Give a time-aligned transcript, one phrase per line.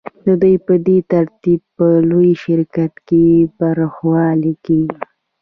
[0.41, 3.23] دوی په دې ترتیب په لوی شرکت کې
[3.59, 4.99] برخوال کېږي